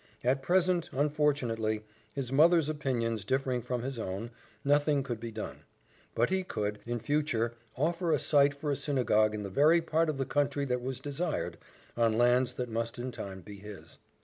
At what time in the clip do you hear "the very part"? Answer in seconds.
9.43-10.09